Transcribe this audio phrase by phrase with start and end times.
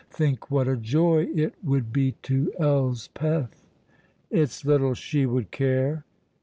[0.09, 3.67] Think what a joy it would be to Elspeth."
[4.31, 6.05] "It's little she would care."